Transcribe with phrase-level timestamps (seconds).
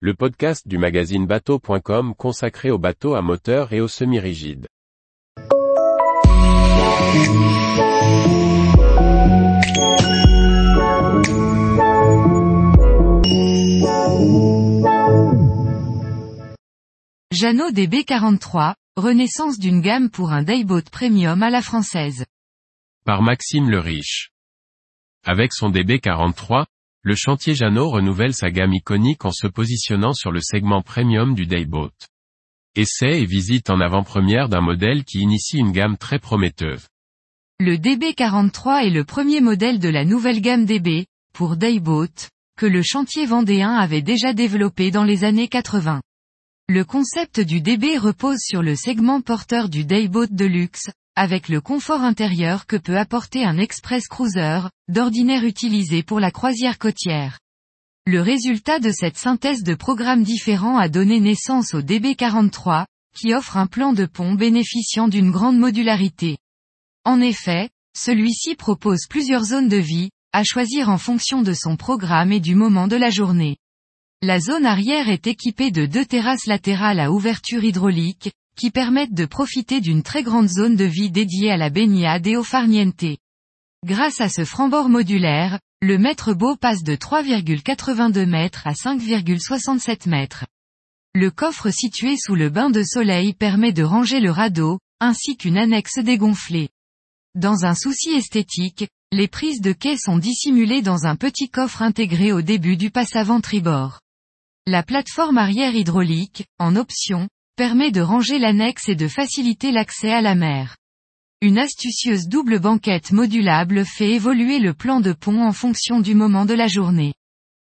[0.00, 4.66] le podcast du magazine bateau.com consacré aux bateaux à moteur et aux semi-rigides.
[17.32, 22.26] Jeannot DB43, renaissance d'une gamme pour un dayboat premium à la française.
[23.06, 24.30] Par Maxime le Riche.
[25.24, 26.66] Avec son DB43,
[27.06, 31.46] le chantier Jeannot renouvelle sa gamme iconique en se positionnant sur le segment premium du
[31.46, 31.92] dayboat.
[32.74, 36.88] Essai et visite en avant-première d'un modèle qui initie une gamme très prometteuse.
[37.60, 42.28] Le DB43 est le premier modèle de la nouvelle gamme DB, pour dayboat,
[42.58, 46.02] que le chantier vendéen avait déjà développé dans les années 80.
[46.68, 51.62] Le concept du DB repose sur le segment porteur du dayboat de luxe, avec le
[51.62, 57.38] confort intérieur que peut apporter un express cruiser, d'ordinaire utilisé pour la croisière côtière.
[58.06, 62.84] Le résultat de cette synthèse de programmes différents a donné naissance au DB43,
[63.16, 66.36] qui offre un plan de pont bénéficiant d'une grande modularité.
[67.04, 72.30] En effet, celui-ci propose plusieurs zones de vie, à choisir en fonction de son programme
[72.30, 73.56] et du moment de la journée.
[74.22, 79.26] La zone arrière est équipée de deux terrasses latérales à ouverture hydraulique, qui permettent de
[79.26, 83.04] profiter d'une très grande zone de vie dédiée à la baignade et au farniente.
[83.84, 90.46] Grâce à ce frambord modulaire, le mètre beau passe de 3,82 mètres à 5,67 mètres.
[91.14, 95.58] Le coffre situé sous le bain de soleil permet de ranger le radeau, ainsi qu'une
[95.58, 96.70] annexe dégonflée.
[97.34, 102.32] Dans un souci esthétique, les prises de quai sont dissimulées dans un petit coffre intégré
[102.32, 104.00] au début du passe-avant tribord.
[104.66, 110.20] La plateforme arrière hydraulique, en option, permet de ranger l'annexe et de faciliter l'accès à
[110.20, 110.76] la mer.
[111.40, 116.44] Une astucieuse double banquette modulable fait évoluer le plan de pont en fonction du moment
[116.44, 117.14] de la journée.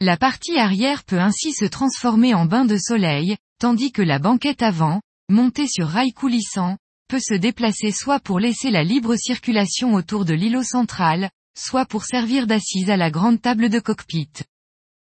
[0.02, 4.64] La partie arrière peut ainsi se transformer en bain de soleil, tandis que la banquette
[4.64, 10.26] avant, montée sur rail coulissant, peut se déplacer soit pour laisser la libre circulation autour
[10.26, 14.30] de l'îlot central, soit pour servir d'assise à la grande table de cockpit.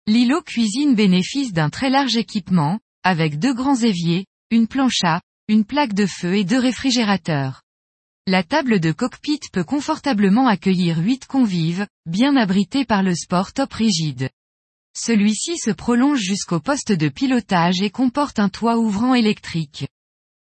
[0.07, 5.65] L'îlot cuisine bénéficie d'un très large équipement, avec deux grands éviers, une planche à, une
[5.65, 7.63] plaque de feu et deux réfrigérateurs.
[8.27, 13.73] La table de cockpit peut confortablement accueillir huit convives, bien abrités par le sport top
[13.75, 14.31] rigide.
[14.97, 19.87] Celui-ci se prolonge jusqu'au poste de pilotage et comporte un toit ouvrant électrique.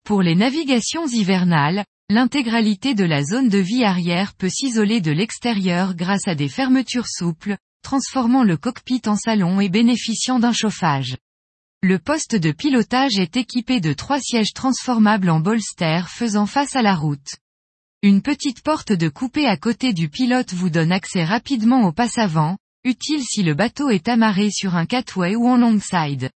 [0.04, 5.94] Pour les navigations hivernales, l'intégralité de la zone de vie arrière peut s'isoler de l'extérieur
[5.94, 11.16] grâce à des fermetures souples, transformant le cockpit en salon et bénéficiant d'un chauffage.
[11.84, 16.82] Le poste de pilotage est équipé de trois sièges transformables en bolster faisant face à
[16.82, 17.34] la route.
[18.02, 22.56] Une petite porte de coupé à côté du pilote vous donne accès rapidement au passe-avant,
[22.84, 26.30] utile si le bateau est amarré sur un catway ou en longside.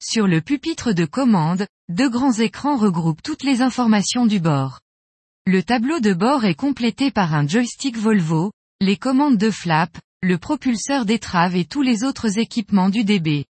[0.00, 4.78] Sur le pupitre de commande, deux grands écrans regroupent toutes les informations du bord.
[5.46, 10.38] Le tableau de bord est complété par un joystick Volvo, les commandes de flap, le
[10.38, 13.46] propulseur d'étrave et tous les autres équipements du DB.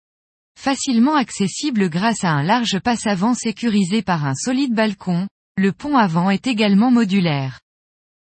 [0.58, 6.30] Facilement accessible grâce à un large passe-avant sécurisé par un solide balcon, le pont avant
[6.30, 7.60] est également modulaire.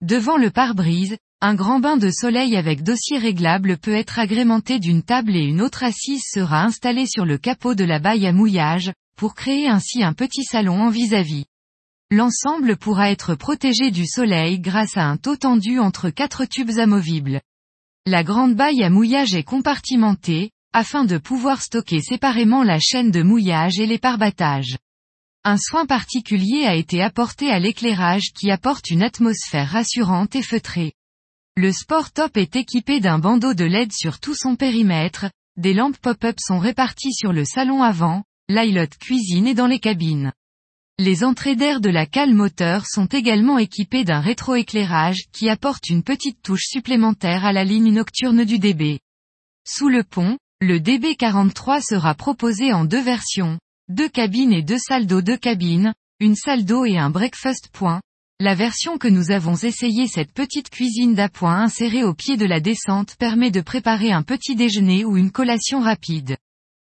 [0.02, 5.02] Devant le pare-brise, un grand bain de soleil avec dossier réglable peut être agrémenté d'une
[5.02, 8.92] table et une autre assise sera installée sur le capot de la baille à mouillage,
[9.18, 11.44] pour créer ainsi un petit salon en vis-à-vis.
[12.10, 17.40] L'ensemble pourra être protégé du soleil grâce à un taux tendu entre quatre tubes amovibles.
[18.06, 23.22] La grande baille à mouillage est compartimentée, afin de pouvoir stocker séparément la chaîne de
[23.22, 24.76] mouillage et les parbattages.
[25.44, 30.92] Un soin particulier a été apporté à l'éclairage qui apporte une atmosphère rassurante et feutrée.
[31.56, 35.96] Le Sport Top est équipé d'un bandeau de LED sur tout son périmètre, des lampes
[35.98, 40.32] pop-up sont réparties sur le salon avant, l'ilote cuisine et dans les cabines.
[40.98, 46.02] Les entrées d'air de la cale moteur sont également équipées d'un rétroéclairage qui apporte une
[46.02, 49.00] petite touche supplémentaire à la ligne nocturne du DB.
[49.66, 55.06] Sous le pont, le DB43 sera proposé en deux versions, deux cabines et deux salles
[55.06, 58.00] d'eau deux cabines, une salle d'eau et un breakfast point.
[58.40, 62.60] La version que nous avons essayé cette petite cuisine d'appoint insérée au pied de la
[62.60, 66.38] descente permet de préparer un petit déjeuner ou une collation rapide.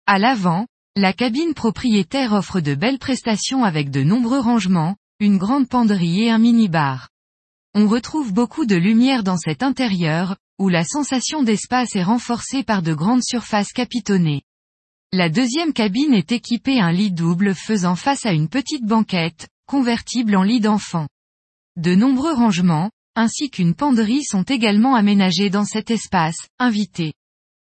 [0.05, 0.65] À l'avant,
[0.95, 6.31] la cabine propriétaire offre de belles prestations avec de nombreux rangements, une grande penderie et
[6.31, 7.09] un mini-bar.
[7.75, 12.81] On retrouve beaucoup de lumière dans cet intérieur, où la sensation d'espace est renforcée par
[12.81, 14.43] de grandes surfaces capitonnées.
[15.11, 20.35] La deuxième cabine est équipée un lit double faisant face à une petite banquette, convertible
[20.35, 21.07] en lit d'enfant.
[21.77, 27.13] De nombreux rangements, ainsi qu'une penderie sont également aménagés dans cet espace, invité.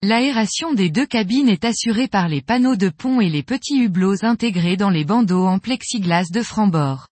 [0.03, 4.25] L'aération des deux cabines est assurée par les panneaux de pont et les petits hublots
[4.25, 7.07] intégrés dans les bandeaux en plexiglas de franc-bord.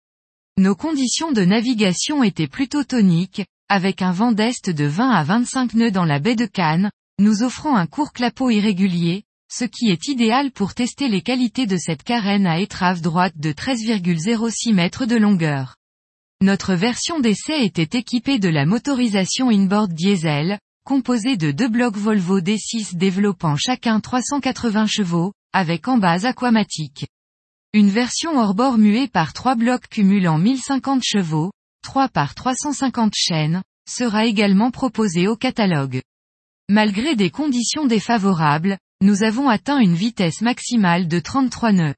[0.57, 5.73] Nos conditions de navigation étaient plutôt toniques, avec un vent d'est de 20 à 25
[5.73, 10.07] nœuds dans la baie de Cannes, nous offrant un court clapot irrégulier, ce qui est
[10.07, 15.15] idéal pour tester les qualités de cette carène à étrave droite de 13,06 mètres de
[15.15, 15.75] longueur.
[16.41, 22.39] Notre version d'essai était équipée de la motorisation inboard diesel, composée de deux blocs Volvo
[22.39, 27.07] D6 développant chacun 380 chevaux, avec en base aquamatique.
[27.73, 31.51] Une version hors-bord muée par trois blocs cumulant 1050 chevaux,
[31.87, 36.01] 3 par 350 chaînes, sera également proposée au catalogue.
[36.67, 41.95] Malgré des conditions défavorables, nous avons atteint une vitesse maximale de 33 nœuds.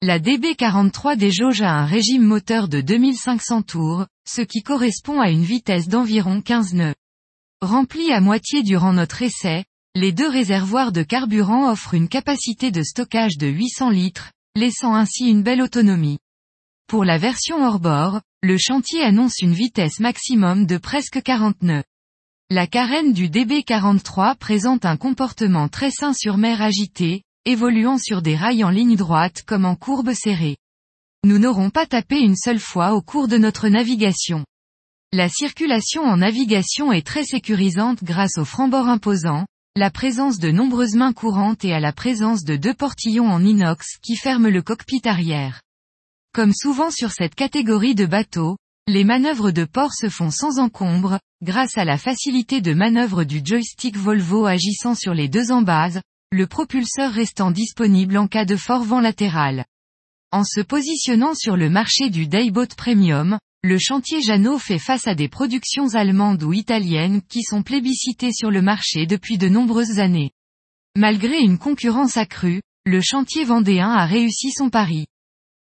[0.00, 5.44] La DB43 déjauge à un régime moteur de 2500 tours, ce qui correspond à une
[5.44, 6.94] vitesse d'environ 15 nœuds.
[7.60, 12.82] Rempli à moitié durant notre essai, les deux réservoirs de carburant offrent une capacité de
[12.82, 16.18] stockage de 800 litres, laissant ainsi une belle autonomie.
[16.88, 21.84] Pour la version hors-bord, le chantier annonce une vitesse maximum de presque 40 nœuds.
[22.48, 28.36] La carène du DB43 présente un comportement très sain sur mer agitée, évoluant sur des
[28.36, 30.56] rails en ligne droite comme en courbe serrée.
[31.24, 34.46] Nous n'aurons pas tapé une seule fois au cours de notre navigation.
[35.12, 39.44] La circulation en navigation est très sécurisante grâce au franc-bord imposant,
[39.76, 43.98] la présence de nombreuses mains courantes et à la présence de deux portillons en inox
[44.02, 45.60] qui ferment le cockpit arrière.
[46.38, 51.18] Comme souvent sur cette catégorie de bateaux, les manœuvres de port se font sans encombre,
[51.42, 56.00] grâce à la facilité de manœuvre du joystick Volvo agissant sur les deux embases,
[56.30, 59.64] le propulseur restant disponible en cas de fort vent latéral.
[60.30, 65.16] En se positionnant sur le marché du Dayboat Premium, le chantier Jeannot fait face à
[65.16, 70.30] des productions allemandes ou italiennes qui sont plébiscitées sur le marché depuis de nombreuses années.
[70.96, 75.08] Malgré une concurrence accrue, le chantier vendéen a réussi son pari.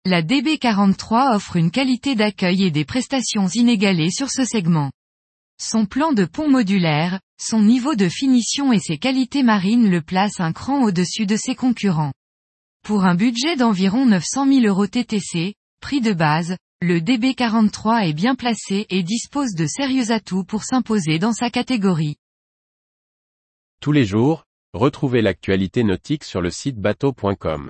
[0.03, 4.91] La DB43 offre une qualité d'accueil et des prestations inégalées sur ce segment.
[5.61, 10.39] Son plan de pont modulaire, son niveau de finition et ses qualités marines le placent
[10.39, 12.13] un cran au-dessus de ses concurrents.
[12.83, 18.33] Pour un budget d'environ 900 000 euros TTC, prix de base, le DB43 est bien
[18.33, 22.15] placé et dispose de sérieux atouts pour s'imposer dans sa catégorie.
[23.81, 27.69] Tous les jours, retrouvez l'actualité nautique sur le site bateau.com.